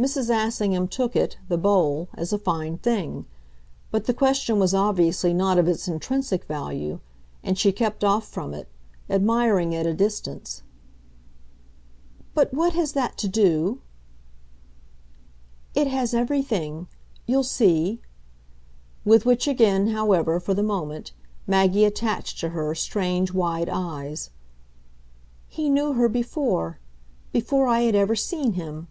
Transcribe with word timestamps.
Mrs. 0.00 0.30
Assingham 0.34 0.88
took 0.88 1.14
it, 1.14 1.36
the 1.48 1.58
bowl, 1.58 2.08
as 2.14 2.32
a 2.32 2.38
fine 2.38 2.78
thing; 2.78 3.26
but 3.90 4.06
the 4.06 4.14
question 4.14 4.58
was 4.58 4.72
obviously 4.72 5.34
not 5.34 5.58
of 5.58 5.68
its 5.68 5.86
intrinsic 5.88 6.46
value, 6.46 7.00
and 7.42 7.58
she 7.58 7.70
kept 7.70 8.02
off 8.02 8.26
from 8.26 8.54
it, 8.54 8.66
admiring 9.10 9.74
it 9.74 9.80
at 9.80 9.86
a 9.86 9.92
distance. 9.92 10.62
"But 12.32 12.54
what 12.54 12.72
has 12.72 12.92
that 12.94 13.18
to 13.18 13.28
do?" 13.28 13.82
"It 15.74 15.86
has 15.88 16.14
everything. 16.14 16.88
You'll 17.26 17.44
see." 17.44 18.00
With 19.04 19.26
which 19.26 19.46
again, 19.46 19.88
however, 19.88 20.40
for 20.40 20.54
the 20.54 20.62
moment, 20.62 21.12
Maggie 21.46 21.84
attached 21.84 22.38
to 22.40 22.48
her 22.56 22.74
strange 22.74 23.34
wide 23.34 23.68
eyes. 23.70 24.30
"He 25.46 25.68
knew 25.68 25.92
her 25.92 26.08
before 26.08 26.78
before 27.32 27.66
I 27.68 27.80
had 27.82 27.94
ever 27.94 28.16
seen 28.16 28.54
him." 28.54 28.88